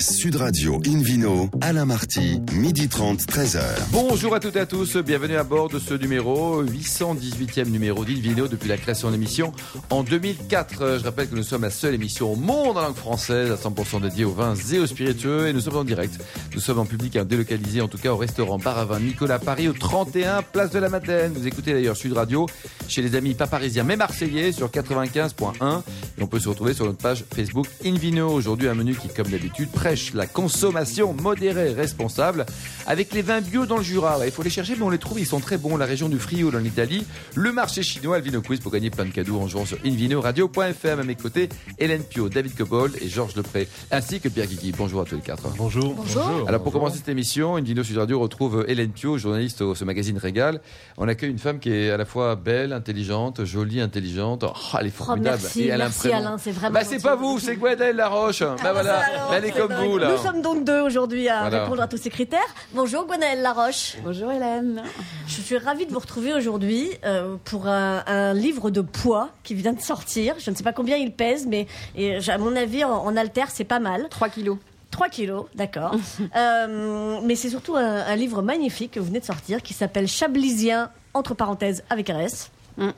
[0.00, 3.60] Sud Radio Invino, Alain Marty, midi 30, 13h.
[3.90, 8.46] Bonjour à toutes et à tous, bienvenue à bord de ce numéro, 818e numéro d'Invino
[8.46, 9.52] depuis la création de l'émission
[9.90, 10.98] en 2004.
[11.00, 14.00] Je rappelle que nous sommes la seule émission au monde en langue française à 100%
[14.02, 16.14] dédiée aux vins et aux spiritueux et nous sommes en direct.
[16.54, 19.40] Nous sommes en public à délocalisé en tout cas au restaurant Bar à Vin Nicolas
[19.40, 21.32] Paris au 31 Place de la Madeleine.
[21.34, 22.46] Vous écoutez d'ailleurs Sud Radio
[22.86, 25.80] chez les amis pas parisiens mais marseillais sur 95.1
[26.18, 28.30] et on peut se retrouver sur notre page Facebook Invino.
[28.30, 29.68] Aujourd'hui un menu qui comme d'habitude
[30.14, 32.44] la consommation modérée et responsable
[32.86, 34.18] avec les vins bio dans le Jura.
[34.24, 35.76] Il faut les chercher, mais on les trouve, ils sont très bons.
[35.76, 39.04] La région du Frioul en Italie, le marché chinois, le Vino Quiz pour gagner plein
[39.04, 41.00] de cadeaux en jouant sur invinoradio.fm.
[41.00, 44.72] À mes côtés, Hélène Pio, David Cobold et Georges Lepré, ainsi que Pierre Guigui.
[44.76, 45.48] Bonjour à tous les quatre.
[45.56, 45.94] Bonjour.
[45.94, 46.48] Bonjour.
[46.48, 50.18] Alors pour commencer cette émission, Invino Sud Radio retrouve Hélène Pio, journaliste au ce magazine
[50.18, 50.60] Régal.
[50.96, 54.44] On accueille une femme qui est à la fois belle, intelligente, jolie, intelligente.
[54.44, 55.38] Oh, elle est oh, formidable.
[55.42, 56.74] merci, et merci Alain, c'est vraiment.
[56.74, 58.42] Bah c'est pas vous, c'est Gwenelle Laroche.
[58.42, 59.02] Ah, bah voilà,
[59.32, 62.40] elle est comme nous sommes donc deux aujourd'hui à répondre à tous ces critères.
[62.72, 63.96] Bonjour Gwenaëlle Laroche.
[64.04, 64.82] Bonjour Hélène.
[65.26, 69.72] Je suis ravie de vous retrouver aujourd'hui euh, pour un, livre de poids qui vient
[69.72, 70.34] de sortir.
[70.38, 71.66] Je ne sais pas combien il pèse, mais
[71.96, 74.08] à mon avis, en, en alter, c'est pas mal.
[74.10, 74.58] 3 kilos.
[74.90, 75.94] 3 kilos, d'accord.
[76.36, 80.90] Euh, mais c'est surtout un, livre magnifique que vous venez de sortir qui s'appelle Chablisien,
[81.14, 82.50] entre parenthèses, avec RS.
[82.76, 82.90] Mm.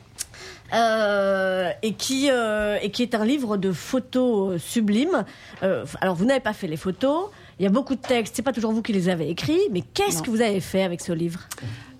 [0.72, 5.24] Euh, et, qui, euh, et qui est un livre de photos sublimes.
[5.62, 7.26] Euh, alors, vous n'avez pas fait les photos,
[7.58, 9.82] il y a beaucoup de textes, c'est pas toujours vous qui les avez écrits, mais
[9.82, 11.40] qu'est-ce que vous avez fait avec ce livre?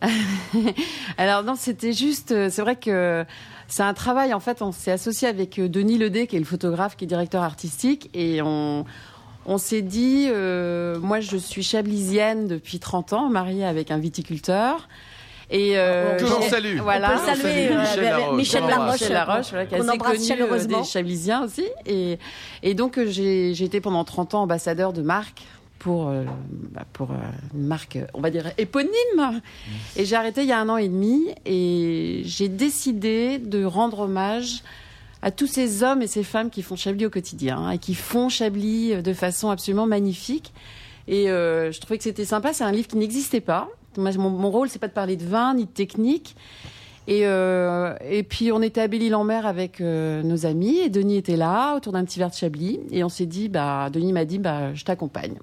[1.18, 3.24] Alors, non, c'était juste, c'est vrai que
[3.66, 6.96] c'est un travail, en fait, on s'est associé avec Denis Ledé, qui est le photographe,
[6.96, 8.84] qui est directeur artistique, et on,
[9.46, 10.28] on s'est dit,
[11.02, 14.88] moi je suis chablisienne depuis 30 ans, mariée avec un viticulteur.
[15.50, 16.78] Et euh, que salue.
[16.78, 17.14] Voilà.
[17.14, 17.80] On peut saluer euh,
[18.34, 21.64] Michel Laroche, Michel Laroche voilà, qui est assez connu euh, des Chablisiens aussi.
[21.86, 22.18] Et,
[22.62, 25.42] et donc euh, j'ai été pendant 30 ans ambassadeur de marque
[25.80, 26.24] pour, euh,
[26.70, 27.10] bah pour
[27.54, 29.40] une marque, on va dire, éponyme.
[29.96, 34.00] Et j'ai arrêté il y a un an et demi et j'ai décidé de rendre
[34.00, 34.62] hommage
[35.22, 37.94] à tous ces hommes et ces femmes qui font Chablis au quotidien hein, et qui
[37.94, 40.52] font Chablis de façon absolument magnifique.
[41.08, 42.52] Et euh, je trouvais que c'était sympa.
[42.52, 43.68] C'est un livre qui n'existait pas.
[43.96, 46.36] Mon, mon rôle, c'est pas de parler de vin ni de technique.
[47.10, 47.94] Et, euh,
[48.28, 52.04] puis on était à Belle-Île-en-Mer avec euh, nos amis et Denis était là autour d'un
[52.04, 55.34] petit verre de Chablis et on s'est dit bah Denis m'a dit bah je t'accompagne.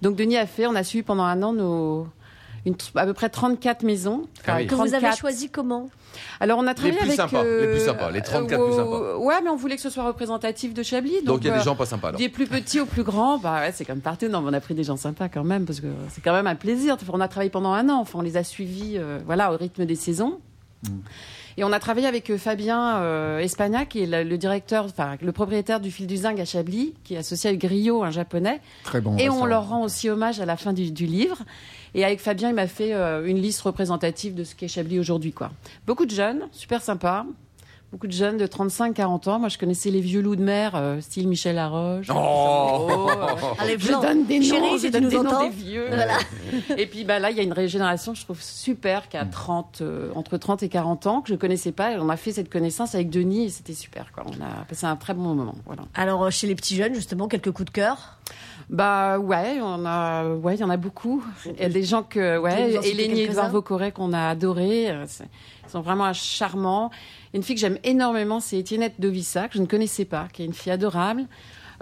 [0.00, 2.06] Donc Denis a fait, on a suivi pendant un an nos
[2.64, 4.26] une, à peu près 34 maisons.
[4.46, 5.90] Ah que vous avez choisi comment?
[6.40, 9.16] Alors on a travaillé les plus avec sympas, les plus sympas, les 34 plus sympas.
[9.16, 11.22] Ouais, mais on voulait que ce soit représentatif de Chablis.
[11.24, 12.08] Donc il y a des gens pas sympas.
[12.08, 12.18] Alors.
[12.18, 14.28] Des plus petits aux plus grands, bah ouais, c'est comme partout.
[14.28, 16.54] Non, on a pris des gens sympas quand même parce que c'est quand même un
[16.54, 16.96] plaisir.
[17.12, 18.00] On a travaillé pendant un an.
[18.00, 20.40] Enfin, on les a suivis, euh, voilà, au rythme des saisons.
[20.84, 20.98] Mm.
[21.58, 25.32] Et on a travaillé avec euh, Fabien euh, Espagnac, qui est le, directeur, enfin le
[25.32, 28.60] propriétaire du Fil du Zinc à Chablis, qui est associé avec Griot, un japonais.
[28.84, 29.16] Très bon.
[29.18, 31.38] Et on leur rend aussi hommage à la fin du, du livre.
[31.94, 35.32] Et avec Fabien, il m'a fait euh, une liste représentative de ce qu'est Chablis aujourd'hui,
[35.32, 35.50] quoi.
[35.86, 37.26] Beaucoup de jeunes, super sympa
[37.92, 39.38] beaucoup de jeunes de 35-40 ans.
[39.38, 42.06] Moi, je connaissais les vieux loups de mer, euh, style Michel Laroche.
[42.10, 43.10] Oh,
[43.58, 45.88] Allez, je donne des noms, je donne des noms des vieux.
[46.78, 49.82] et puis, bah, là, il y a une régénération, je trouve super, qui a 30,
[49.82, 51.92] euh, entre 30 et 40 ans, que je connaissais pas.
[51.92, 54.24] Et on a fait cette connaissance avec Denis et c'était super, quoi.
[54.26, 55.82] On a passé un très bon moment, voilà.
[55.94, 58.16] Alors, euh, chez les petits jeunes, justement, quelques coups de cœur?
[58.70, 61.22] Bah ouais, on a, ouais, il y en a beaucoup.
[61.44, 64.86] Il y a des gens que, ouais, Hélène et Edouard Vaucoré qu'on a adoré.
[64.86, 66.90] Ils sont vraiment charmants.
[67.34, 70.46] Une fille que j'aime énormément, c'est Étiennette Dovissa, que je ne connaissais pas, qui est
[70.46, 71.26] une fille adorable.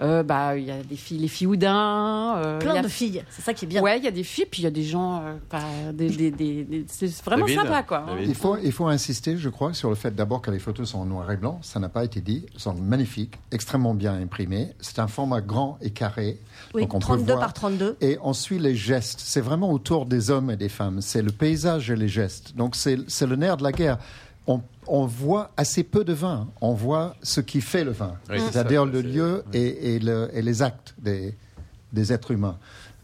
[0.01, 2.35] Euh, bah, il y a des filles, les filles Houdin.
[2.37, 3.83] Euh, Plein de filles, c'est ça qui est bien.
[3.83, 5.21] Ouais, il y a des filles, puis il y a des gens,
[5.53, 8.05] euh, des, des, des, c'est vraiment sympa, quoi.
[8.19, 10.99] Il faut, il faut insister, je crois, sur le fait d'abord que les photos sont
[10.99, 11.59] en noir et blanc.
[11.61, 12.45] Ça n'a pas été dit.
[12.51, 14.73] Elles sont magnifiques, extrêmement bien imprimées.
[14.79, 16.39] C'est un format grand et carré.
[16.73, 17.39] Oui, donc on 32 peut voir.
[17.39, 17.97] par 32.
[18.01, 19.19] Et on suit les gestes.
[19.23, 21.01] C'est vraiment autour des hommes et des femmes.
[21.01, 22.55] C'est le paysage et les gestes.
[22.55, 23.99] Donc c'est c'est le nerf de la guerre
[24.47, 26.47] on, voit assez peu de vin.
[26.61, 32.31] On voit ce qui fait le vin, c'est-à-dire le lieu et, les actes des, êtres
[32.31, 32.57] humains.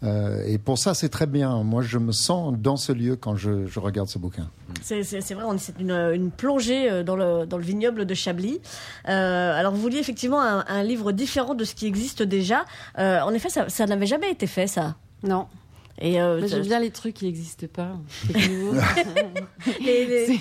[0.04, 1.64] Euh, et pour ça, c'est très bien.
[1.64, 4.50] Moi, je me sens dans ce lieu quand je, regarde ce bouquin.
[4.82, 5.02] C'est
[5.34, 8.62] vrai, c'est une, plongée euh, dans le, vignoble de Chablis.
[9.08, 12.66] Euh, alors, vous vouliez effectivement un, livre différent de ce qui existe déjà.
[12.98, 14.96] en effet, ça, ça n'avait jamais été fait, ça.
[15.24, 15.48] Non.
[16.00, 17.98] Et euh, j'aime bien les trucs qui n'existent pas.
[19.82, 20.40] les,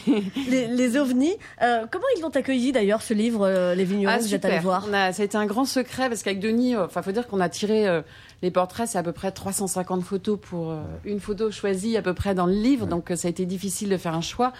[0.49, 1.35] les, les, ovnis.
[1.63, 4.59] Euh, comment ils l'ont accueilli d'ailleurs ce livre, euh, Les Vignerons ah, Vous êtes allé
[4.59, 4.87] voir.
[4.91, 8.03] ça a été un grand secret parce qu'avec Denis, enfin, faut dire qu'on a tiré
[8.43, 10.75] les portraits, c'est à peu près 350 photos pour
[11.05, 13.97] une photo choisie à peu près dans le livre, donc ça a été difficile de
[13.97, 14.53] faire un choix.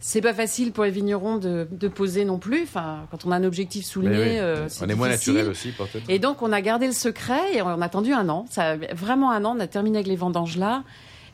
[0.00, 2.62] C'est pas facile pour les vignerons de, poser non plus.
[2.62, 6.08] Enfin, quand on a un objectif souligné, euh, on est moins naturel aussi, peut-être.
[6.08, 8.46] Et donc, on a gardé le secret et on a attendu un an.
[8.50, 9.54] Ça, vraiment un an.
[9.56, 10.84] On a terminé avec les vendanges là.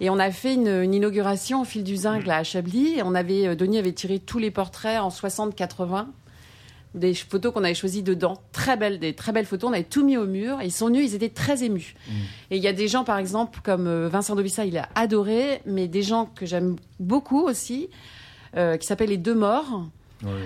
[0.00, 2.98] Et on a fait une, inauguration au fil du zinc là, à Chablis.
[2.98, 6.06] Et on avait, euh, Denis avait tiré tous les portraits en 60-80
[6.94, 9.70] des photos qu'on avait choisies dedans, très belles, des très belles photos.
[9.70, 10.62] On avait tout mis au mur.
[10.62, 11.96] ils sont venus, ils étaient très émus.
[12.06, 12.12] Mm.
[12.52, 15.60] Et il y a des gens, par exemple, comme euh, Vincent Dobissa, il a adoré,
[15.66, 17.90] mais des gens que j'aime beaucoup aussi,
[18.56, 19.86] euh, qui s'appelle Les Deux Morts.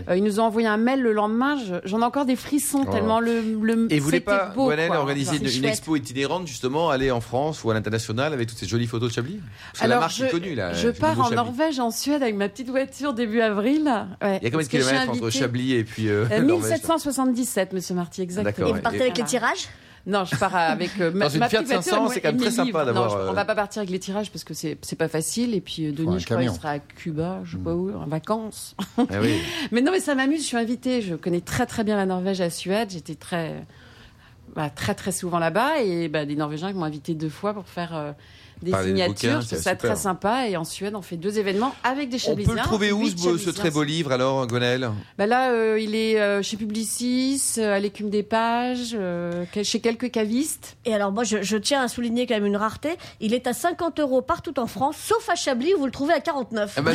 [0.08, 1.56] Euh, ils nous ont envoyé un mail le lendemain.
[1.84, 2.90] J'en ai encore des frissons oh.
[2.90, 7.20] tellement le, le Et vous voulez pas, beau, organiser une, expo itinérante justement, aller en
[7.20, 9.40] France ou à l'international avec toutes ces jolies photos de Chablis?
[9.72, 10.72] Parce Alors, la marque je, est connue là.
[10.72, 13.92] Je pars en Norvège, en Suède avec ma petite voiture début avril.
[14.22, 18.68] Il y a combien de kilomètres entre Chablis et puis euh, 1777, Monsieur Marty, exactement.
[18.68, 19.68] Et vous partez avec les tirages?
[20.06, 22.84] Non, je pars avec euh, ma, Dans une Fiat 500, c'est quand même très sympa
[22.84, 23.28] d'avoir.
[23.28, 25.54] On va pas partir avec les tirages parce que c'est c'est pas facile.
[25.54, 28.06] Et puis euh, Denis, je crois, il sera à Cuba, je sais pas où, en
[28.06, 28.74] vacances.
[28.98, 29.40] Eh oui.
[29.72, 30.42] mais non, mais ça m'amuse.
[30.42, 31.02] Je suis invitée.
[31.02, 32.90] Je connais très très bien la Norvège, à Suède.
[32.90, 33.66] J'étais très
[34.54, 37.68] bah, très très souvent là-bas et bah, des Norvégiens qui m'ont invité deux fois pour
[37.68, 38.14] faire.
[38.62, 40.48] Des signatures, c'est ça très sympa.
[40.48, 42.52] Et en Suède, on fait deux événements avec des Chablisiens.
[42.52, 45.94] On peut le trouver où ce, très beau livre alors, Gonel bah Là, euh, il
[45.94, 48.96] est euh, chez Publicis, euh, à l'écume des pages,
[49.62, 50.76] chez quelques cavistes.
[50.84, 52.96] Et alors moi, je, tiens à souligner quand même une rareté.
[53.20, 56.14] Il est à 50 euros partout en France, sauf à Chablis où vous le trouvez
[56.14, 56.74] à 49.
[56.76, 56.92] Ah bah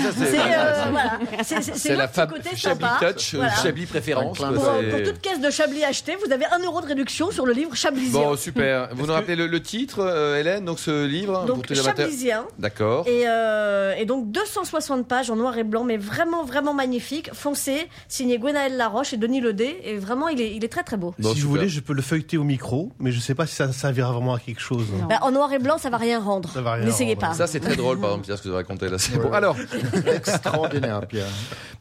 [1.44, 4.38] c'est la fab Chablis Touch, Chablis préférence.
[4.38, 7.54] Pour, pour, toute caisse de Chablis achetée, vous avez un euro de réduction sur le
[7.54, 8.20] livre Chablisien.
[8.20, 8.90] Bon, super.
[8.94, 11.46] Vous nous rappelez le, titre, Hélène, donc ce livre?
[11.46, 12.46] Donc Chablisien.
[12.60, 13.08] D'accord.
[13.08, 17.88] Et, euh, et, donc 260 pages en noir et blanc, mais vraiment, vraiment magnifique, foncé,
[18.08, 19.78] signé Gwenaël Laroche et Denis Ledé.
[19.84, 21.14] Et vraiment, il est, il est très, très beau.
[21.20, 23.56] si vous voulez, je peux le feuilleter au micro, mais je ne sais pas si
[23.56, 24.86] ça servira vraiment à quelque chose.
[25.10, 26.50] Bah, en noir et blanc, ça va rien rendre.
[26.84, 27.34] N'essayez pas.
[27.34, 28.98] Ça, c'est très drôle, par exemple, Pierre, ce que vous racontez là.
[28.98, 29.32] C'est bon.
[29.32, 29.56] Alors.
[30.16, 31.28] extraordinaire, Pierre.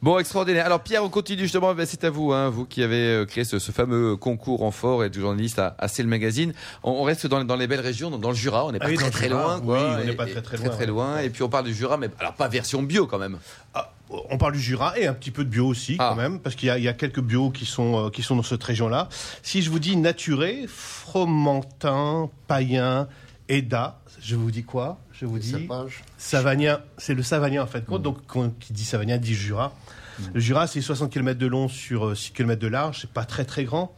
[0.01, 0.67] Bon, extraordinaire.
[0.67, 1.75] Alors, Pierre, on continue justement.
[1.85, 5.11] C'est à vous, hein, vous qui avez euh, créé ce, fameux concours en fort et
[5.11, 6.53] du journaliste à, à le magazine.
[6.83, 8.65] On, reste dans, dans, les belles régions, dans, le Jura.
[8.67, 9.61] On n'est pas ah très, très loin.
[9.63, 11.19] Oui, on n'est pas très très, très, loin.
[11.19, 13.39] Et puis on parle du Jura, mais alors pas version bio quand même.
[13.75, 13.93] Ah,
[14.31, 16.15] on parle du Jura et un petit peu de bio aussi quand ah.
[16.15, 19.09] même, parce qu'il y, a quelques bio qui sont, euh, qui sont dans cette région-là.
[19.43, 23.09] Si je vous dis naturé, fromentin, païen,
[23.49, 24.99] Eda, je vous dis quoi?
[25.13, 25.69] Je vous dis
[26.19, 27.89] Savagnin, c'est le Savagnin en fait.
[27.89, 27.99] Mm.
[27.99, 28.19] Donc
[28.61, 29.75] qui dit Savagnin dit Jura.
[30.19, 30.23] Mm.
[30.35, 33.25] Le Jura, c'est 60 km de long sur 6 euh, km de large, c'est pas
[33.25, 33.95] très très grand.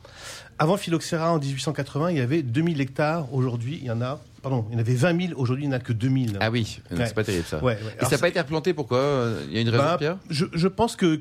[0.59, 3.33] Avant Phylloxera en 1880, il y avait 2000 hectares.
[3.35, 5.75] Aujourd'hui, il y en a pardon, il y en avait 20 000, aujourd'hui il n'y
[5.75, 6.20] en a que 2 000.
[6.38, 7.61] Ah oui, c'est pas terrible ça.
[8.00, 10.19] Et ça n'a pas été replanté, pourquoi Il y a une raison, bah, Pierre?
[10.29, 11.19] je, pense que,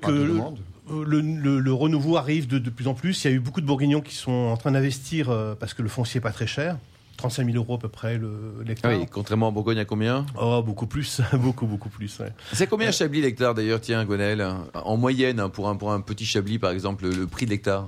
[0.89, 3.23] le, renouveau arrive de, plus en plus.
[3.23, 5.81] Il y a eu beaucoup de Bourguignons qui sont en train d'investir euh, parce que
[5.81, 6.77] le foncier n'est pas très cher.
[7.15, 8.19] 35 000 euros à peu près
[8.65, 8.91] l'hectare.
[8.91, 10.25] oui, contrairement à Bourgogne, à combien?
[10.37, 12.19] Oh, beaucoup plus, beaucoup, beaucoup plus.
[12.51, 16.25] C'est combien Chablis l'hectare d'ailleurs, tiens, Gonel En moyenne, hein, pour un, pour un petit
[16.25, 17.87] Chablis par exemple, le prix de l'hectare?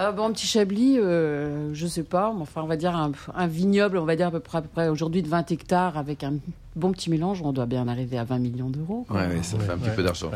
[0.00, 4.04] Ah, bon, petit Chablis, euh, je sais pas, enfin, on va dire un, vignoble, on
[4.04, 6.34] va dire à peu près, à peu près aujourd'hui de 20 hectares avec un
[6.78, 9.06] bon petit mélange, on doit bien arriver à 20 millions d'euro.
[9.10, 10.30] Oui, ça fait un petit peu d'argent.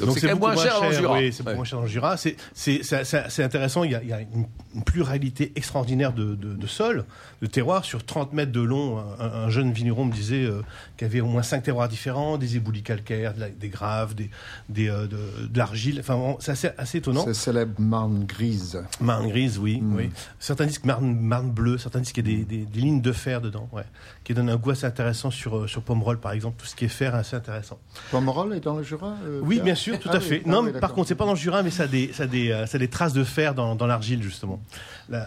[0.00, 1.18] Donc c'est moins cher en Jura.
[1.18, 2.16] Oui, c'est moins cher en Jura.
[2.16, 4.46] C'est intéressant, il y a, il y a une,
[4.84, 7.04] pluralité extraordinaire de, de, de sols,
[7.40, 7.84] de terroirs.
[7.84, 10.62] Sur 30 mètres de long, un, jeune vigneron me disait euh,
[10.96, 14.30] qu'il y avait au moins 5 terroirs différents, des éboulis calcaires, des graves, des,
[14.68, 15.98] des euh, de, l'argile.
[16.00, 17.24] Enfin, c'est assez, assez, étonnant.
[17.24, 18.82] C'est célèbre marne grise.
[19.00, 19.80] Marne grise, oui.
[19.80, 19.96] Hmm.
[19.96, 20.10] oui.
[20.38, 23.00] Certains disent que marne, marne bleue, certains disent qu'il y a des, des, des, lignes
[23.00, 23.84] de fer dedans, ouais,
[24.24, 26.84] qui donnent un goût assez intéressant sur, euh, sur Pomerol, par exemple, tout ce qui
[26.84, 27.78] est fer, assez intéressant.
[28.10, 30.42] Pomerol est dans le Jura euh, Oui, bien sûr, tout à ah fait.
[30.44, 32.26] non, ah mais par contre, c'est pas dans le Jura, mais ça a des, ça
[32.26, 34.60] des, euh, des traces de fer dans, dans l'argile, justement.
[35.12, 35.22] Euh,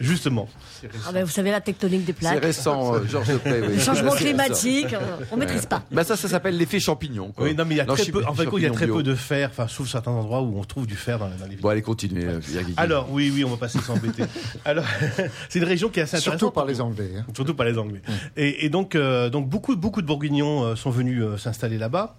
[0.00, 0.48] justement.
[1.06, 2.34] Ah ben, vous savez, la tectonique des plaques.
[2.34, 3.62] C'est récent, Georges Depré.
[3.68, 3.78] Oui.
[3.78, 4.96] Changement climatique,
[5.30, 5.84] on ne maîtrise pas.
[5.92, 7.32] Bah ça, ça s'appelle l'effet champignon.
[7.38, 9.04] Oui, non, mais il y a très peu, en fait, il y a très peu
[9.04, 11.60] de fer, enfin, sauf certains endroits où on trouve du fer dans, les villes.
[11.60, 12.26] Bon, allez, continuez.
[12.76, 14.24] Alors, oui, oui, on va passer sans embêter.
[14.64, 14.84] Alors,
[15.48, 16.40] c'est une région qui est assez intéressante.
[16.40, 17.10] Surtout par les Anglais.
[17.18, 17.26] Hein.
[17.34, 18.02] Surtout par les Anglais.
[18.36, 18.96] Et, donc,
[19.30, 22.16] donc beaucoup, beaucoup de Bourguignons sont venus s'installer là-bas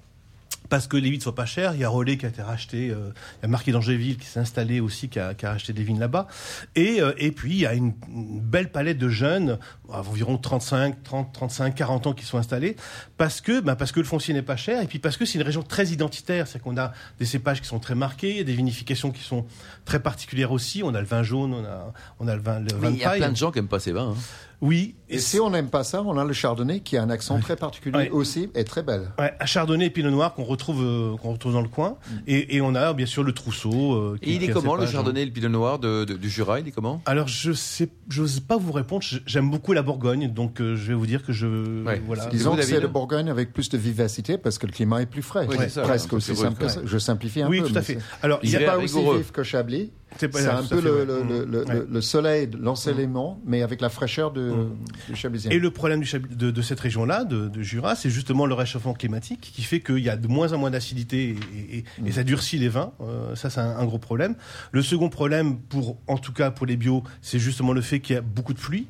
[0.70, 1.74] parce que les vides sont pas chères.
[1.74, 4.26] Il y a Relais qui a été racheté, euh, il y a Marquis d'Angéville qui
[4.26, 6.28] s'est installé aussi, qui a, qui a racheté des vignes là-bas.
[6.76, 11.34] Et, euh, et puis il y a une, belle palette de jeunes, environ 35, 30,
[11.34, 12.76] 35, 40 ans qui sont installés,
[13.18, 15.38] parce que, bah, parce que le foncier n'est pas cher, et puis parce que c'est
[15.38, 19.12] une région très identitaire, c'est qu'on a des cépages qui sont très marqués, des vinifications
[19.12, 19.46] qui sont
[19.86, 20.84] très particulières aussi.
[20.84, 23.04] On a le vin jaune, on a, on a le vin, le vin Il y
[23.04, 24.12] a plein de gens qui aiment pas ces vins.
[24.12, 24.18] Hein.
[24.62, 24.96] Oui.
[25.10, 27.56] Et, si on n'aime pas ça, on a le chardonnay qui a un accent très
[27.56, 29.12] particulier aussi et très belle.
[29.18, 31.98] Ouais, un chardonnay et pinot noir qu'on retrouve qu'on retrouve dans le coin.
[32.10, 32.16] Mm.
[32.28, 34.16] Et, on a bien sûr le trousseau.
[34.22, 37.02] et il est comment le chardonnay, le pinot noir du Jura Il est comment?
[37.06, 39.04] Alors je sais, j'ose pas vous répondre.
[39.26, 41.48] J'aime beaucoup la Bourgogne, donc je vais vous dire que je
[42.06, 42.26] voilà.
[42.28, 45.22] Disons que c'est le Bourgogne avec plus de vivacité parce que le climat est plus
[45.22, 45.48] frais.
[45.84, 46.82] presque aussi simple que ça.
[46.84, 47.60] Je simplifie un peu.
[47.60, 48.00] Oui, tout à fait.
[48.22, 49.92] Alors il n'y a pas aussi vif que Chablis.
[50.18, 54.78] C'est un peu le, soleil, l'ensoleillement, mais avec la fraîcheur de, mm.
[55.10, 55.52] du Chablisien.
[55.52, 59.80] Et le problème de, cette région-là, de, Jura, c'est justement le réchauffement climatique qui fait
[59.80, 61.36] qu'il y a de moins en moins d'acidité
[61.72, 62.12] et, mm.
[62.12, 62.92] ça durcit les vins.
[63.02, 64.36] Euh, ça, c'est un, gros problème.
[64.72, 68.16] Le second problème, pour, en tout cas pour les bio, c'est justement le fait qu'il
[68.16, 68.88] y a beaucoup de pluie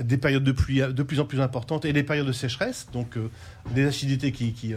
[0.00, 3.16] des périodes de pluie de plus en plus importantes et des périodes de sécheresse, donc
[3.16, 3.28] euh,
[3.74, 4.76] des acidités qui, qui, euh,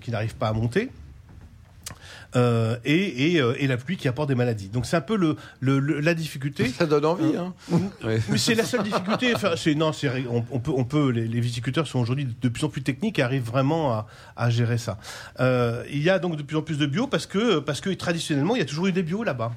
[0.00, 0.90] qui n'arrivent pas à monter.
[2.36, 4.68] Euh, et, et, euh, et, la pluie qui apporte des maladies.
[4.68, 6.66] Donc c'est un peu le, le, la difficulté.
[6.68, 7.36] Ça donne envie.
[7.36, 7.54] Hein.
[8.28, 9.32] Mais c'est la seule difficulté.
[9.34, 11.10] Enfin, c'est non, c'est on, on, peut, on peut.
[11.10, 14.50] Les, les viticulteurs sont aujourd'hui de plus en plus techniques et arrivent vraiment à, à
[14.50, 14.98] gérer ça.
[15.38, 17.90] Euh, il y a donc de plus en plus de bio parce que parce que
[17.90, 19.52] traditionnellement il y a toujours eu des bio là-bas.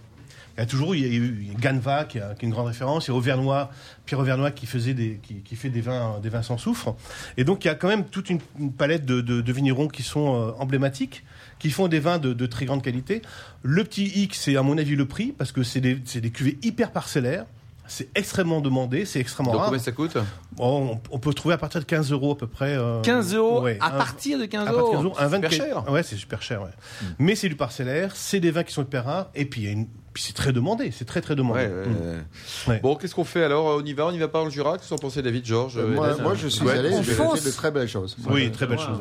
[0.55, 2.67] Il y a toujours il y a eu Ganva qui, a, qui est une grande
[2.67, 3.69] référence, il y a Auvernois,
[4.05, 6.96] Pierre Auvernois qui faisait des qui, qui, fait des vins des vins sans soufre.
[7.38, 8.39] Et donc il y a quand même toute une,
[8.75, 11.24] palette de, de, de vignerons qui sont emblématiques
[11.59, 13.21] qui font des vins de, très grande qualité.
[13.63, 16.57] Le petit hic, c'est à mon avis le prix, parce que c'est des, des cuvées
[16.63, 17.45] hyper parcellaires.
[17.89, 19.69] C'est extrêmement demandé, c'est extrêmement Donc rare.
[19.69, 20.17] combien ça coûte
[20.59, 22.77] on, peut trouver à partir de 15 euros à peu près.
[23.03, 25.89] 15 euh, euros À partir de 15 euros, Un vin super cher.
[25.89, 26.63] Ouais, c'est super cher.
[26.63, 26.69] Ouais.
[27.01, 27.05] Hmm.
[27.19, 29.69] Mais c'est du parcellaire, c'est des vins qui sont hyper rares, et puis il y
[29.69, 29.87] a une
[30.17, 31.67] c'est très demandé, c'est très très demandé.
[31.67, 32.79] Mm.
[32.81, 33.77] Bon, qu'est-ce qu'on fait alors?
[33.77, 35.95] On y va On y va pas le Jura Qu'est-ce qu'on pensez David, Georges euh,
[35.95, 38.15] moi, moi, je suis allé, j'ai fait de très belles choses.
[38.29, 39.00] Oui, très belles choses.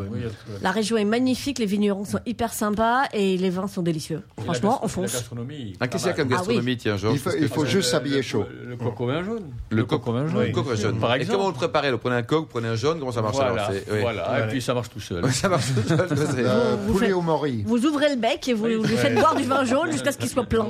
[0.62, 4.22] La région est magnifique, les vignerons sont hyper sympas et les vins sont délicieux.
[4.42, 5.24] Franchement, on fonce.
[5.80, 7.20] Ah, qu'est-ce qu'il y a comme ah gastronomie, tiens, Georges?
[7.38, 8.46] Il faut, juste s'habiller chaud.
[8.64, 9.44] Le coq au vin jaune.
[9.70, 10.46] Le coq au vin jaune.
[10.46, 10.98] Le coq au jaune.
[11.20, 11.90] Et comment on le préparait?
[11.90, 13.56] Vous prenez un coq, vous prenez un jaune, comment ça marche alors?
[13.88, 15.30] Voilà, et puis ça marche tout seul.
[15.32, 16.06] Ça marche tout seul.
[16.86, 17.64] Poulet au mori.
[17.66, 20.28] Vous ouvrez le bec et vous lui faites boire du vin jaune jusqu'à ce qu'il
[20.28, 20.66] soit plein.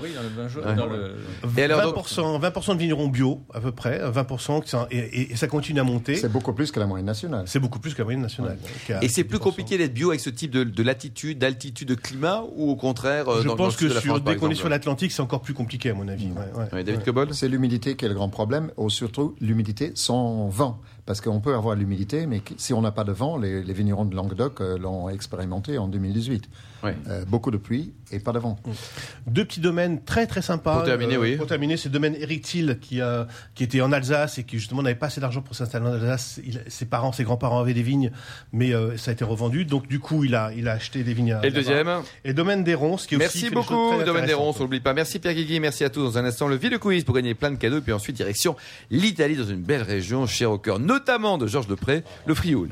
[1.57, 5.81] Et alors, 20%, 20 de vignerons bio, à peu près, 20%, et, et, ça continue
[5.81, 6.17] à monter.
[6.17, 7.45] C'est beaucoup plus que la moyenne nationale.
[7.47, 8.59] C'est beaucoup plus que la moyenne nationale.
[9.03, 12.71] Et c'est plus compliqué d'être bio avec ce type de, latitude, d'altitude, de climat, ou
[12.71, 15.55] au contraire euh, Je pense que sur, dès qu'on est sur l'Atlantique, c'est encore plus
[15.55, 16.29] compliqué, à mon avis.
[16.73, 21.21] David Cobol C'est l'humidité qui est le grand problème, ou surtout l'humidité sans vent parce
[21.21, 24.61] qu'on peut avoir l'humidité, mais si on n'a pas de vent, les, vignerons de Languedoc
[24.61, 26.49] euh, l'ont expérimenté en 2018.
[27.09, 28.57] Euh, beaucoup de pluie et pas de vent.
[29.27, 30.77] Deux petits domaines très très sympas.
[30.77, 31.37] Pour terminer, euh, oui.
[31.37, 33.01] Pour terminer, c'est le domaine Eric Thiel qui,
[33.57, 36.41] qui était en Alsace et qui justement n'avait pas assez d'argent pour s'installer en Alsace.
[36.69, 38.13] ses parents, ses grands-parents avaient des vignes,
[38.53, 39.65] mais ça a été revendu.
[39.65, 41.37] Donc du coup, il a, il a acheté des vignes.
[41.43, 41.89] Et le deuxième
[42.25, 44.95] Et le domaine des Ronces, qui Merci beaucoup, domaine des Ronces, on n'oublie pas.
[44.95, 46.05] Merci Pierre Guigui, merci à tous.
[46.05, 47.79] Dans un instant, le Ville Quiz pour gagner plein de cadeaux.
[47.79, 48.55] Et puis ensuite, direction
[48.91, 52.71] l'Italie dans une belle région, chère au cœur, notamment de Georges de près, le Frioul.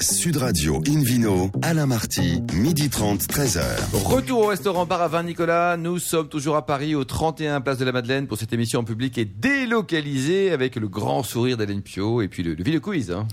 [0.00, 3.60] Sud Radio Invino, Alain Marty, midi 30, 13h.
[3.92, 5.76] Retour au restaurant Bar à Vin Nicolas.
[5.76, 8.84] Nous sommes toujours à Paris, au 31 Place de la Madeleine, pour cette émission en
[8.84, 13.10] public et délocalisée avec le grand sourire d'Hélène Pio et puis le, le Quiz.
[13.10, 13.28] Hein.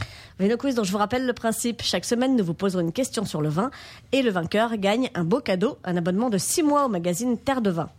[0.60, 1.82] Quiz, dont je vous rappelle le principe.
[1.84, 3.72] Chaque semaine, nous vous poserons une question sur le vin
[4.12, 7.62] et le vainqueur gagne un beau cadeau, un abonnement de 6 mois au magazine Terre
[7.62, 7.90] de Vin.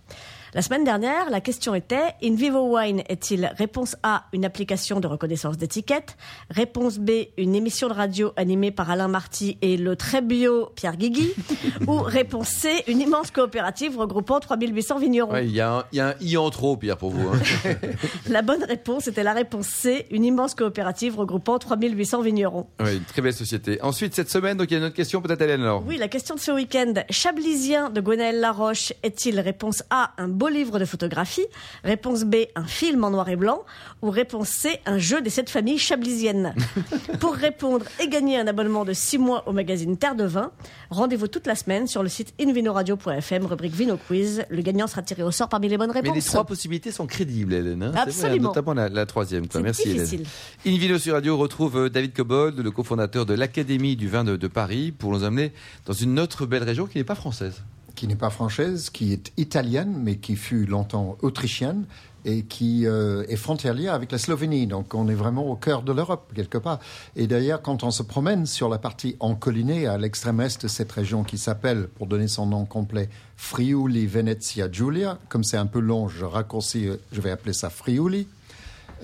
[0.55, 5.07] La semaine dernière, la question était In Vivo Wine est-il réponse A, une application de
[5.07, 6.19] reconnaissance d'étiquette?
[6.51, 10.99] Réponse B, une émission de radio animée par Alain Marty et le très bio Pierre
[10.99, 11.33] Guigui?
[11.87, 15.35] Ou réponse C, une immense coopérative regroupant 3800 vignerons?
[15.39, 17.31] Il y, a un I en trop, Pierre, pour vous.
[17.31, 17.41] Hein.
[18.29, 22.67] la bonne réponse était la réponse C, une immense coopérative regroupant 3800 vignerons.
[22.79, 23.81] Oui, une très belle société.
[23.81, 25.83] Ensuite, cette semaine, donc il y a une autre question, peut-être Hélène alors?
[25.87, 26.93] Oui, la question de ce week-end.
[27.09, 31.47] Chablisien de Gwenaël Laroche est-il réponse A, un beau livre de photographie
[31.85, 33.63] Réponse B, un film en noir et blanc
[34.03, 36.53] Ou réponse C, un jeu des sept familles chablisiennes
[37.21, 40.51] Pour répondre et gagner un abonnement de 6 mois au magazine Terre de Vin,
[40.91, 44.43] rendez-vous toute la semaine sur le site invinoradio.fm, rubrique Vino Quiz.
[44.51, 46.11] Le gagnant sera tiré au sort parmi les bonnes réponses.
[46.13, 47.85] Mais les trois possibilités sont crédibles, Hélène.
[47.85, 48.49] Hein Absolument.
[48.49, 49.45] notamment la, troisième.
[49.63, 50.25] Merci, difficile.
[50.65, 50.77] Hélène.
[50.77, 54.91] Invino sur Radio retrouve euh, David Cobold, le cofondateur de l'Académie du vin de Paris,
[54.91, 55.53] pour nous amener
[55.87, 57.63] dans une autre belle région qui n'est pas française
[58.03, 61.85] qui n'est pas française, qui est italienne, mais qui fut longtemps autrichienne
[62.25, 64.67] et qui euh, est frontalière avec la Slovénie.
[64.67, 66.81] Donc on est vraiment au cœur de l'Europe, quelque part.
[67.15, 70.91] Et d'ailleurs, quand on se promène sur la partie encollinée, à l'extrême est de cette
[70.91, 75.79] région qui s'appelle, pour donner son nom complet, Friuli Venezia Giulia, comme c'est un peu
[75.79, 78.27] long, je raccourcis, je vais appeler ça Friuli,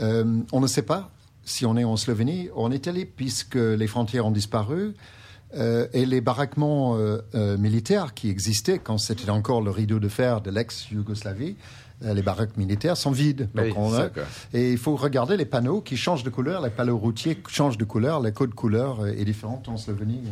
[0.00, 1.12] euh, on ne sait pas
[1.44, 4.96] si on est en Slovénie ou en Italie, puisque les frontières ont disparu.
[5.54, 10.08] Euh, et les baraquements euh, euh, militaires qui existaient quand c'était encore le rideau de
[10.08, 11.56] fer de l'ex-Yougoslavie,
[12.00, 13.48] les baraques militaires sont vides.
[14.54, 17.84] et il faut regarder les panneaux qui changent de couleur, les panneaux routiers changent de
[17.84, 20.22] couleur, la code couleur est différente en Slovénie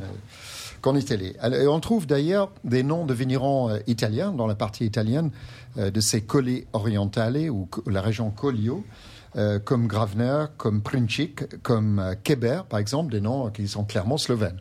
[0.81, 1.35] qu'en Italie.
[1.43, 5.33] Et on trouve d'ailleurs des noms de vignerons italiens dans la partie italienne
[5.77, 8.85] de ces colli orientales ou la région Collio.
[9.65, 14.61] comme Gravner, comme Princic, comme Keber, par exemple, des noms qui sont clairement slovènes.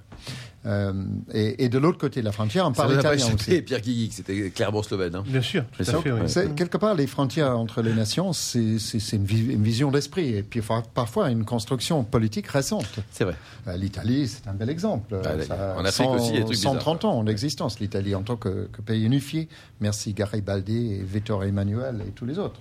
[0.66, 0.94] Euh,
[1.32, 3.62] et, de l'autre côté de la frontière, on parle italien aussi.
[3.62, 5.16] Pierre Guigui, c'était clairement slovène.
[5.16, 5.24] Hein.
[5.28, 8.78] Bien sûr, tout à fait, Quelque part, les frontières entre les nations, c'est
[9.14, 10.62] une, vision d'esprit et puis
[10.94, 13.00] parfois une construction politique récente.
[13.12, 13.36] C'est vrai.
[13.68, 15.20] Euh, L'Italie, c'est un bel exemple.
[15.50, 18.36] Ah, en Afrique aussi, il y a des trucs 130 ans d'existence, l'Italie en tant
[18.36, 19.48] que, que, pays unifié.
[19.82, 22.60] Merci Garibaldi et Vittorio Emanuele et tous les autres.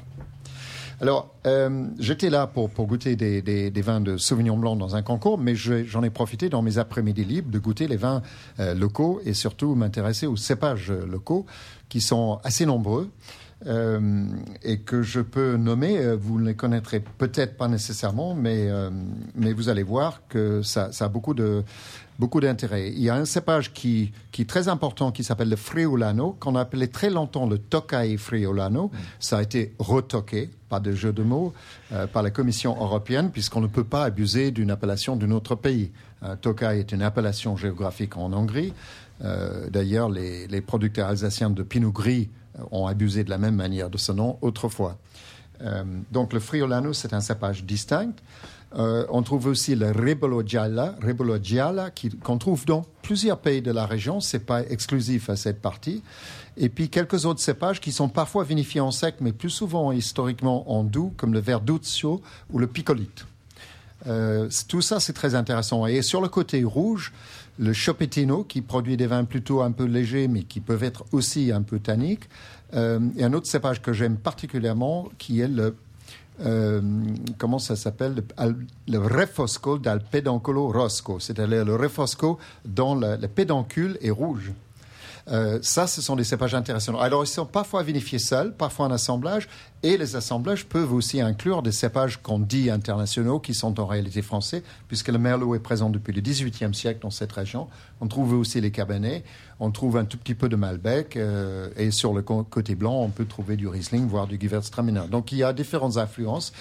[1.01, 5.55] Alors, euh, j'étais là pour, goûter des, vins de Sauvignon blanc dans un concours, mais
[5.55, 8.23] j'en ai profité dans mes après-midi libres de goûter les vins
[8.61, 11.47] euh, locaux et surtout m'intéresser aux cépages locaux
[11.89, 13.11] qui sont assez nombreux.
[13.67, 14.27] Euh,
[14.63, 18.69] et que je peux nommer, vous ne les connaîtrez peut-être pas nécessairement, mais,
[19.35, 21.65] mais vous allez voir que ça, ça a beaucoup de,
[22.19, 22.91] beaucoup d'intérêt.
[22.91, 26.55] Il y a un cépage qui, qui est très important qui s'appelle le Friulano, qu'on
[26.57, 28.91] a appelé très longtemps le Tokai Friulano.
[29.19, 31.53] Ça a été retoqué, pas de jeu de mots,
[31.93, 35.91] euh, par la Commission européenne, puisqu'on ne peut pas abuser d'une appellation d'un autre pays.
[36.23, 38.73] Euh, Tokai est une appellation géographique en Hongrie.
[39.23, 42.29] Euh, d'ailleurs, les, les, producteurs alsaciens de Pinot Gris
[42.71, 44.97] ont abusé de la même manière de ce nom autrefois.
[46.11, 48.15] donc le Friulano, c'est un cépage distinct.
[48.77, 51.91] Euh, on trouve aussi le Rebolo Gialla, Rebolo Gialla
[52.23, 54.21] qu'on trouve dans plusieurs pays de la région.
[54.21, 56.03] C'est pas exclusif à cette partie.
[56.57, 60.71] Et puis quelques autres cépages qui sont parfois vinifiés en sec, mais plus souvent historiquement
[60.73, 62.21] en doux, comme le Verduzio
[62.53, 63.27] ou le Picolite.
[64.07, 65.87] Euh, tout ça, c'est très intéressant.
[65.87, 67.13] Et sur le côté rouge,
[67.59, 71.53] le Chopettino, qui produit des vins plutôt un peu légers, mais qui peuvent être aussi
[71.53, 72.29] un peu tanniques.
[72.75, 75.77] Euh, et un autre cépage que j'aime particulièrement, qui est le
[76.41, 76.81] euh,
[77.39, 78.25] comment ça s'appelle
[78.89, 84.53] le, refosco dal pedoncolo rosco, c'est-à-dire le refosco dont le, le pédoncule est rouge.
[85.31, 86.99] Euh, ça, ce sont des cépages intéressants.
[86.99, 89.49] Alors, ils sont parfois vinifiés seuls, parfois en assemblage,
[89.83, 94.23] et les assemblages peuvent aussi inclure des cépages qu'on dit internationaux, qui sont en réalité
[94.23, 97.69] français, puisque le Merlot est présent depuis le XVIIIe siècle dans cette région.
[98.01, 99.25] On trouve aussi les Cabernets,
[99.61, 103.09] on trouve un tout petit peu de Malbec, euh, et sur le côté blanc, on
[103.09, 105.09] peut trouver du Riesling, voire du Gewürztraminer.
[105.11, 106.53] Donc, il y a différentes influences,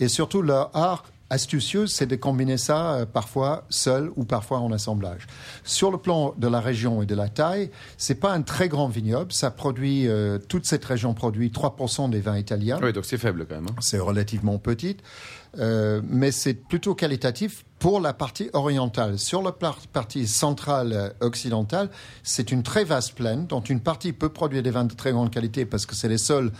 [0.00, 4.72] et surtout, leur art astucieuse, c'est de combiner ça euh, parfois seul ou parfois en
[4.72, 5.26] assemblage.
[5.64, 8.88] Sur le plan de la région et de la taille, c'est pas un très grand
[8.88, 9.32] vignoble.
[9.32, 12.78] Ça produit, euh, toute cette région produit 3% des vins italiens.
[12.82, 13.66] Oui, donc c'est faible quand même.
[13.68, 13.76] Hein.
[13.80, 15.02] C'est relativement petite,
[15.58, 19.18] euh, mais c'est plutôt qualitatif pour la partie orientale.
[19.18, 21.90] Sur la partie centrale occidentale,
[22.22, 25.30] c'est une très vaste plaine dont une partie peut produire des vins de très grande
[25.30, 26.52] qualité parce que c'est les sols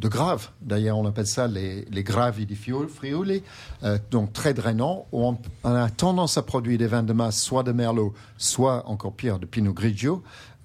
[0.00, 0.48] de graves.
[0.62, 3.42] D'ailleurs, on appelle ça les, les gravi di friuli,
[3.84, 7.62] euh, donc très drainants, où on, a tendance à produire des vins de masse, soit
[7.62, 10.22] de Merlot, soit encore pire de Pinot Grigio.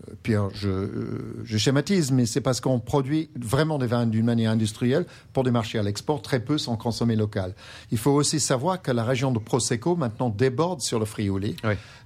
[0.09, 4.25] Euh, Pierre, je, euh, je, schématise, mais c'est parce qu'on produit vraiment des vins d'une
[4.25, 6.21] manière industrielle pour des marchés à l'export.
[6.21, 7.55] Très peu sont consommés local.
[7.91, 11.57] Il faut aussi savoir que la région de Prosecco maintenant déborde sur le Friuli.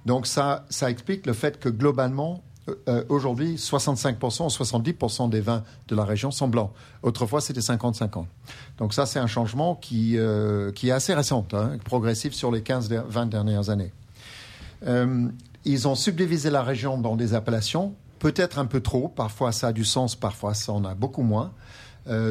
[0.04, 5.40] Donc ça, ça explique le fait que globalement, euh, euh, aujourd'hui, 65% ou 70% des
[5.40, 6.70] vins de la région sont blancs.
[7.02, 8.24] Autrefois, c'était 50-50.
[8.78, 13.28] Donc ça, c'est un changement qui, euh, est assez récent, hein, progressif sur les 15-20
[13.28, 13.92] dernières années.
[15.64, 19.72] ils ont subdivisé la région dans des appellations, peut-être un peu trop, parfois ça a
[19.72, 21.52] du sens, parfois ça en a beaucoup moins.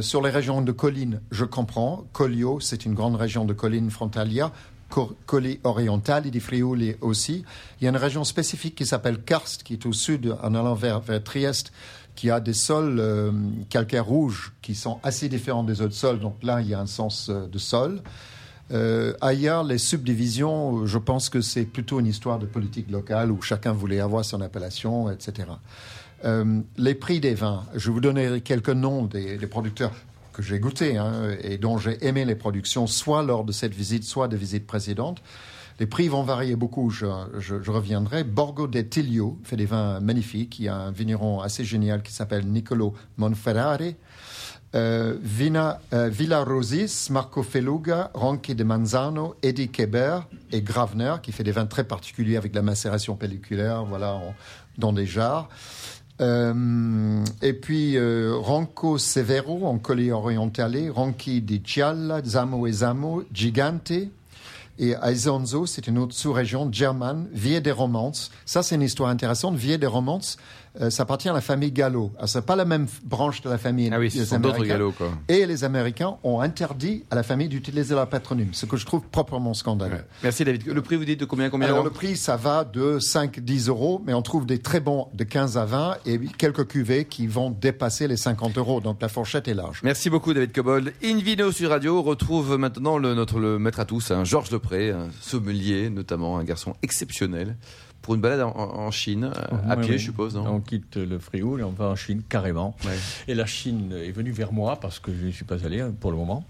[0.02, 2.06] sur les régions de collines, je comprends.
[2.12, 4.52] Collio, c'est une grande région de collines frontalières.
[4.90, 7.44] Colli oriental et di Friuli aussi.
[7.80, 10.74] Il y a une région spécifique qui s'appelle Karst, qui est au sud, en allant
[10.74, 11.72] vers, Trieste,
[12.16, 13.32] qui a des sols euh,
[13.70, 16.20] calcaires rouges qui sont assez différents des autres sols.
[16.20, 18.02] Donc là, il y a un sens euh, de sol.
[18.72, 23.42] Euh, ailleurs, les subdivisions, je pense que c'est plutôt une histoire de politique locale où
[23.42, 25.48] chacun voulait avoir son appellation, etc.
[26.78, 29.94] les prix des vins, je vous donner quelques noms des producteurs
[30.40, 34.04] que j'ai goûté hein, et dont j'ai aimé les productions, soit lors de cette visite,
[34.04, 35.22] soit de visites précédentes.
[35.80, 37.06] Les prix vont varier beaucoup, je,
[37.70, 38.24] reviendrai.
[38.24, 40.60] Borgo de Tiglio fait des vins magnifiques.
[40.60, 43.96] Il y a un vigneron assez génial qui s'appelle Nicolo Monferrari.
[44.76, 50.20] Euh, Vina, euh, Villa Rosis, Marco Feluga, Ronchi de Manzano, Eddie Keber
[50.52, 54.22] et Gravner, qui fait des vins très particuliers avec la macération pelliculaire, voilà,
[54.78, 55.50] dans des jarres.
[56.22, 63.24] Euh, et puis euh, Ronco Severo en Colli Orientale, Ronchi di Gialla, Zamo e Zamo,
[63.32, 64.10] Gigante.
[64.82, 68.32] Et Aizonzo, c'est une autre sous-région, German, Vie des Romances.
[68.46, 69.56] Ça, c'est une histoire intéressante.
[69.56, 70.38] Vie des Romances,
[70.80, 72.12] euh, ça appartient à la famille Gallo.
[72.26, 74.92] Ce n'est pas la même branche de la famille ah oui, ce sont d'autres Gallo,
[74.92, 75.10] quoi.
[75.28, 79.02] Et les Américains ont interdit à la famille d'utiliser leur patronyme, ce que je trouve
[79.04, 80.04] proprement scandaleux.
[80.24, 80.68] Merci David.
[80.68, 84.02] Le prix, vous dites de combien, combien Alors le prix, ça va de 5-10 euros,
[84.06, 87.50] mais on trouve des très bons de 15 à 20 et quelques cuvées qui vont
[87.50, 88.82] dépasser les 50 euros.
[88.82, 89.82] Donc la fourchette est large.
[89.84, 90.94] Merci beaucoup David Cobold.
[91.04, 95.08] Invino sur Radio retrouve maintenant le, notre le maître à tous, hein, Georges Depré, un
[95.22, 97.56] sommelier notamment, un garçon exceptionnel
[98.10, 99.30] pour une balade en, Chine,
[99.70, 100.36] à pied, je suppose.
[100.36, 102.76] on quitte le Frioul et on va en Chine carrément.
[103.28, 105.94] Et la Chine est venue vers moi parce que je n'y suis pas allé hein,
[106.00, 106.44] pour le moment.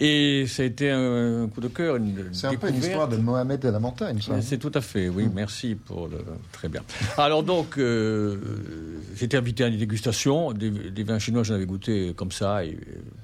[0.00, 1.98] Et ça a été un coup de cœur.
[2.32, 4.40] C'est un peu l'histoire de Mohamed de la montagne, ça.
[4.40, 5.26] C'est tout à fait, oui.
[5.26, 5.32] Mm.
[5.34, 6.18] Merci pour le.
[6.52, 6.82] Très bien.
[7.16, 8.36] Alors donc, euh,
[9.16, 10.52] j'étais invité à une dégustation.
[10.52, 12.78] Des, vins chinois, j'en avais goûté comme ça, et,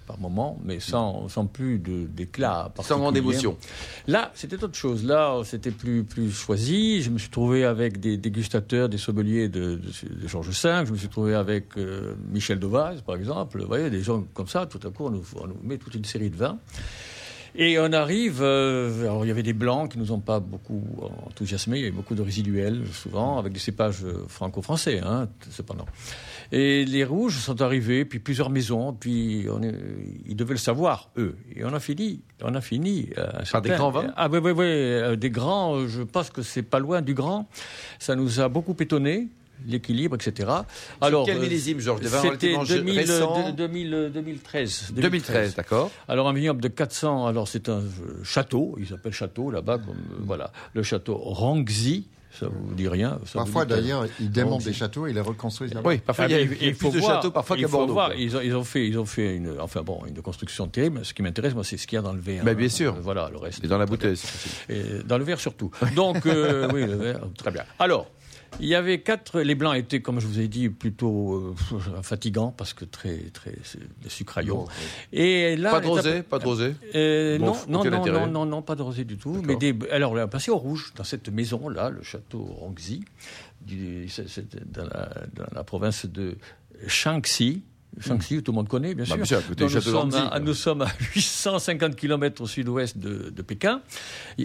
[0.07, 2.73] par moment, mais sans, sans plus d'éclat.
[2.83, 3.57] Sans grande émotion.
[4.09, 5.05] Là, c'était autre chose.
[5.05, 7.03] Là, c'était plus, plus choisi.
[7.03, 10.85] Je me suis trouvé avec des dégustateurs, des sommeliers de, de, Georges V.
[10.87, 13.61] Je me suis trouvé avec euh, Michel Devaz, par exemple.
[13.61, 15.95] Vous voyez, des gens comme ça, tout à coup, on nous, on nous met toute
[15.95, 16.59] une série de vins.
[17.57, 20.83] Et on arrive, euh, alors il y avait des blancs qui nous ont pas beaucoup
[21.25, 25.87] enthousiasmés, il y avait beaucoup de résiduels souvent, avec des cépages franco-français, hein, cependant.
[26.51, 29.75] Et les rouges sont arrivés, puis plusieurs maisons, puis on est,
[30.27, 31.37] ils devaient le savoir, eux.
[31.55, 33.11] Et on a fini, on a fini.
[33.19, 36.43] Euh, Par des grands vins Ah oui, oui, oui, euh, des grands, je pense que
[36.43, 37.49] c'est pas loin du grand.
[38.01, 39.29] Ça nous a beaucoup étonnés
[39.67, 40.51] l'équilibre, etc.
[41.01, 44.93] Alors, quel euh, millésime, Georges C'était 2013.
[44.95, 45.91] 2013, d'accord.
[46.09, 47.83] Alors, un vignoble de 400, alors c'est un
[48.23, 49.81] château, il s'appelle château là-bas,
[50.21, 52.07] voilà, le château Rangzi,
[52.39, 53.21] ça vous dit rien.
[53.33, 55.73] parfois, d'ailleurs, ils démontent des châteaux et les reconstruisent.
[55.85, 57.93] Oui, parfois, il y a, il plus de châteaux parfois qu'à Bordeaux.
[57.93, 61.05] Voir, ils, ont, ils, ont, fait, ils ont fait une, enfin bon, une construction terrible.
[61.05, 62.43] Ce qui m'intéresse, moi, c'est ce qu'il y a dans le verre.
[62.45, 62.97] Mais bien sûr.
[63.01, 63.63] voilà, le reste.
[63.63, 64.17] Et dans la bouteille,
[64.69, 65.71] Et dans le verre surtout.
[65.95, 67.65] Donc, euh, oui, le verre, très bien.
[67.79, 68.11] Alors,
[68.61, 69.41] il y avait quatre.
[69.41, 71.55] Les blancs étaient, comme je vous ai dit, plutôt euh,
[72.03, 73.55] fatigants parce que très très
[74.09, 74.67] sucraillons.
[75.13, 76.75] Et là, pas de rosé, pas de rosé.
[76.95, 79.41] Euh, non, non, non, non, non, non, pas de rosé du tout.
[79.45, 83.05] Mais des, alors on est passé au rouge dans cette maison là, le château Rongzi,
[83.67, 86.37] dans, la, dans la province de
[86.87, 87.63] Shaanxi
[88.01, 89.43] Shaanxi, tout le monde connaît, bien bah, sûr.
[89.59, 93.83] nous, sommes à, nous, sommes à, 850 km au sud-ouest de, Pékin.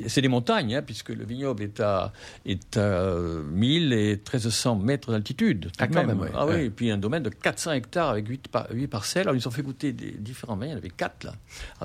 [0.08, 2.12] C'est des montagnes, hein, puisque le vignoble est à,
[2.46, 3.14] est à
[3.52, 5.72] 1000 et 1300 mètres d'altitude.
[5.80, 8.88] Ah, quand même, Ah oui, et puis un domaine de 400 hectares avec 8, 8
[8.88, 9.22] parcelles.
[9.24, 11.34] Alors, ils ont fait goûter des différents vins, il y en avait 4 là.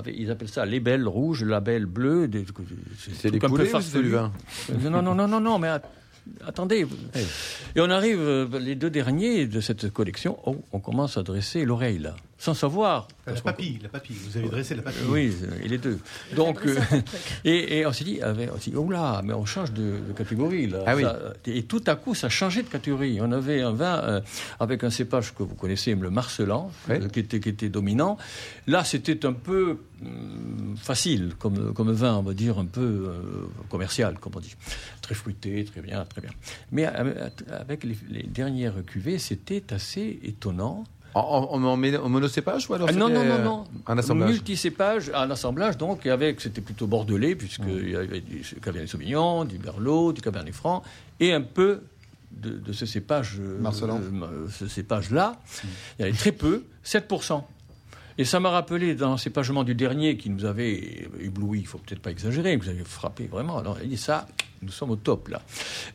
[0.07, 2.29] ils appellent ça label rouge, label bleu.
[3.13, 4.31] C'est des coulées ou c'est du vin
[4.81, 5.69] Non, non, non, non, non, mais
[6.45, 6.85] attendez.
[7.75, 11.65] Et on arrive, euh, les deux derniers de cette collection, oh, on commence à dresser
[11.65, 13.07] l'oreille là sans savoir.
[13.25, 15.07] La papille, la papille, vous avez dressé la papille.
[15.07, 15.99] Oui, et les deux.
[16.35, 16.75] Donc, euh,
[17.45, 20.83] et, on s'est dit, on dit, oh là, mais on change de, catégorie là.
[20.85, 21.03] Ah oui.
[21.45, 23.19] et tout à coup, ça a changé de catégorie.
[23.21, 24.21] On avait un vin euh,
[24.59, 28.17] avec un cépage que vous connaissez, le Marcelan, euh, qui, était, qui était dominant.
[28.67, 29.79] Là, c'était un peu
[30.75, 33.11] facile comme, comme vin, on va dire, un peu
[33.69, 34.55] commercial, comme on dit.
[35.01, 36.31] Très fruité, très bien, très bien.
[36.71, 40.83] Mais avec les, les dernières cuvées, c'était assez étonnant
[41.15, 43.63] en, en, en, monocépage ou alors ah, Non, non, non, non.
[43.87, 48.43] Un assemblage Multicépage, un assemblage donc, et avec, c'était plutôt bordelais, puisqu'il y avait du
[48.61, 50.83] Cabernet Sauvignon, du Merlot, du Cabernet Franc,
[51.21, 51.81] et un peu
[52.31, 53.37] de, ce cépage.
[53.39, 54.01] Euh, Marcelin.
[54.01, 55.39] Euh, ce cépage-là.
[55.97, 57.41] Il y avait très peu, 7%.
[58.17, 61.77] Et ça m'a rappelé dans le cépagement du dernier qui nous avait ébloui, il faut
[61.77, 63.57] peut-être pas exagérer, vous avez frappé vraiment.
[63.57, 64.27] Alors, il dit ça,
[64.61, 65.41] nous sommes au top là.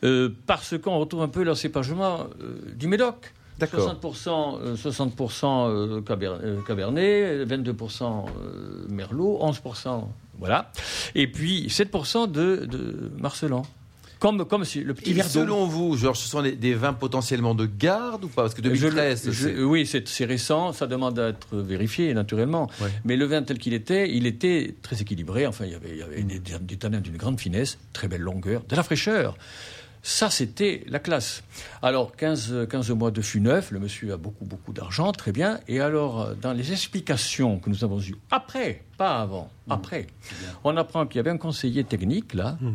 [0.03, 2.27] Euh, parce qu'on retrouve un peu le cépagement
[2.75, 3.33] du Médoc.
[3.65, 8.25] 60%, 60 euh, euh, Cabernet, 22%
[8.89, 10.03] Merlot, 11%,
[10.39, 10.71] voilà.
[11.15, 13.63] Et puis 7% de, de Marcelan.
[14.21, 18.25] Comme, comme le petit verre Selon vous, Georges, ce sont des, vins potentiellement de garde
[18.25, 18.43] ou pas?
[18.43, 22.69] Parce que 2013, oui, c'est récent, ça demande à être vérifié naturellement.
[23.03, 25.47] Mais le vin tel qu'il était, il était très équilibré.
[25.47, 28.21] Enfin, il y avait, il y avait des, des tanins d'une grande finesse, très belle
[28.21, 29.35] longueur, de la fraîcheur.
[30.03, 31.43] Ça, c'était la classe.
[31.83, 35.59] Alors, 15, 15 mois de fût neuf, le monsieur a beaucoup, beaucoup d'argent, très bien.
[35.67, 39.71] Et alors, euh, dans les explications que nous avons eues, après, pas avant, mmh.
[39.71, 40.07] après,
[40.63, 42.71] on apprend qu'il y avait un conseiller technique, là, mmh.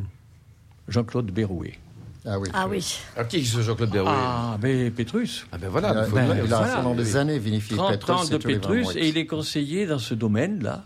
[0.88, 1.78] Jean-Claude Berrouet.
[2.24, 2.48] Ah oui.
[2.52, 3.00] Ah oui.
[3.16, 5.46] Ah, qui est ce Jean-Claude Berrouet Ah, mais Pétrus.
[5.52, 6.06] Ah ben voilà.
[6.44, 10.00] Il a, pendant des années vinifié 30 ans de Pétrus et il est conseiller dans
[10.00, 10.84] ce domaine-là.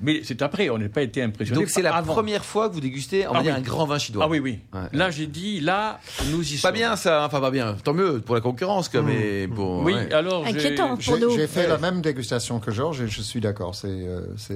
[0.00, 1.60] Mais c'est après, on n'a pas été impressionné.
[1.60, 3.98] Donc c'est la première fois que vous dégustez, on va ah dire, un grand vin
[3.98, 4.24] chidois.
[4.24, 4.60] Ah oui, oui.
[4.92, 6.70] Là, j'ai dit, là, nous y sommes.
[6.70, 7.76] Pas bien ça, enfin pas bien.
[7.84, 9.82] Tant mieux pour la concurrence, comme mais pour.
[9.82, 10.46] Oui, alors.
[10.46, 11.30] Inquiétant pour nous.
[11.36, 13.74] J'ai fait la même dégustation que Georges et je suis d'accord.
[13.74, 14.06] C'est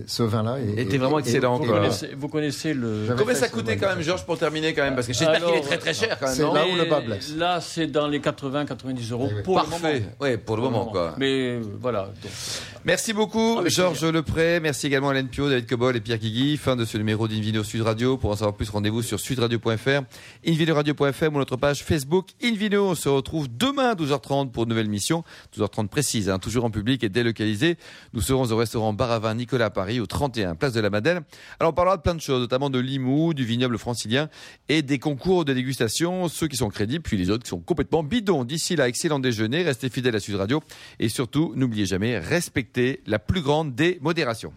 [0.06, 1.58] ce vin-là était vraiment excellent.
[1.58, 3.14] Vous connaissez, vous connaissez le.
[3.16, 5.60] Combien ça coûtait quand même, Georges, pour terminer quand même, parce que j'espère qu'il est
[5.60, 6.34] très très cher quand même.
[6.34, 7.34] C'est là où le bas blesse.
[7.36, 9.88] Là, c'est dans les 80-90 euros pour le moment.
[10.20, 11.14] Oui, pour le moment quoi.
[11.18, 12.10] Mais voilà.
[12.86, 14.58] Merci beaucoup, Georges Lepré.
[14.58, 16.56] Merci également Hélène Pio, David Cobol et Pierre Guigui.
[16.56, 18.16] Fin de ce numéro d'Invino Sud Radio.
[18.16, 20.00] Pour en savoir plus, rendez-vous sur sudradio.fr,
[20.48, 22.86] invinoradio.fr ou notre page Facebook Invino.
[22.88, 25.24] On se retrouve demain à 12h30 pour une nouvelle mission.
[25.54, 27.76] 12h30 précise, hein, toujours en public et délocalisé.
[28.14, 31.20] Nous serons au restaurant Baravin Nicolas à Paris, au 31 Place de la Madeleine.
[31.58, 34.30] Alors on parlera de plein de choses, notamment de Limoux, du vignoble francilien
[34.70, 38.02] et des concours de dégustation, ceux qui sont crédibles, puis les autres qui sont complètement
[38.02, 38.44] bidons.
[38.44, 40.62] D'ici là, excellent déjeuner, restez fidèles à Sud Radio
[40.98, 42.69] et surtout, n'oubliez jamais, respectez
[43.06, 44.52] la plus grande des modérations.